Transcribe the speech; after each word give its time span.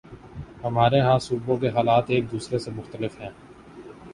ہمارے 0.63 0.99
ہاں 1.01 1.17
صوبوں 1.19 1.57
کے 1.57 1.69
حالات 1.69 2.05
ایک 2.07 2.31
دوسرے 2.31 2.59
سے 2.59 2.71
مختلف 2.71 3.19
ہیں۔ 3.21 3.29